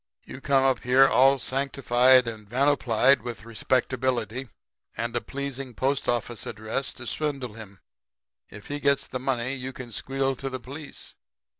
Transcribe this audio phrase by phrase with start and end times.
[0.25, 4.49] You come up here all sanctified and vanoplied with respectability
[4.97, 7.77] and a pleasing post office address to swindle him.
[8.49, 11.13] If he gets the money you can squeal to the police.